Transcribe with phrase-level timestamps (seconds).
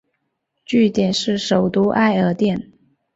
[0.65, 2.71] 据点是首都艾尔甸。